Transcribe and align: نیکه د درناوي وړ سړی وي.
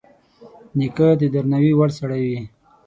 نیکه 0.77 1.07
د 1.19 1.21
درناوي 1.33 1.73
وړ 1.75 1.89
سړی 1.99 2.23
وي. 2.31 2.41